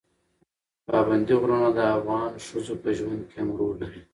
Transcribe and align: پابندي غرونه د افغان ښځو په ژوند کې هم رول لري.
پابندي 0.87 1.35
غرونه 1.41 1.67
د 1.73 1.79
افغان 1.95 2.31
ښځو 2.47 2.73
په 2.83 2.89
ژوند 2.97 3.21
کې 3.29 3.35
هم 3.41 3.49
رول 3.59 3.75
لري. 3.81 4.01